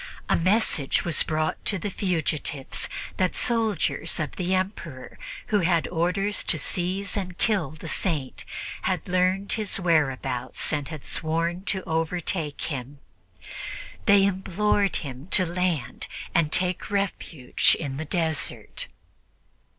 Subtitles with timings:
[0.29, 6.41] A message was brought to the fugitives that soldiers of the Emperor who had orders
[6.41, 8.43] to seize and kill the Saint
[8.81, 12.97] had learned his whereabouts and had sworn to overtake him.
[14.07, 18.87] They implored him to land and take refuge in the desert.